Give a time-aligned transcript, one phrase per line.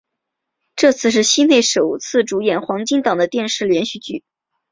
[0.75, 4.23] 这次是西内首次主演黄金档的电视连续剧。